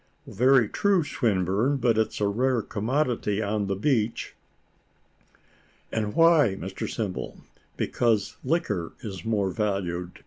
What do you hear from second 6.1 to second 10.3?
why, Mr Simple? because liquor is more valued.